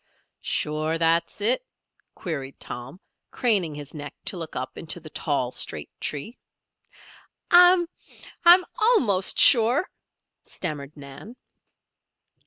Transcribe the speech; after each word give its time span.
"Sure 0.41 0.97
that's 0.97 1.41
it?" 1.41 1.63
queried 2.15 2.59
Tom, 2.59 2.99
craning 3.29 3.75
his 3.75 3.93
neck 3.93 4.15
to 4.25 4.35
look 4.35 4.55
up 4.55 4.75
into 4.75 4.99
the 4.99 5.11
tall, 5.11 5.51
straight 5.51 5.91
tree. 5.99 6.39
"I, 7.51 7.85
I'm 8.43 8.65
almost 8.79 9.37
sure," 9.39 9.87
stammered 10.41 10.97
Nan. 10.97 11.35